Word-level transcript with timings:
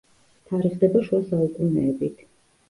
თარიღდება 0.51 1.03
შუა 1.09 1.19
საუკუნეებით. 1.33 2.27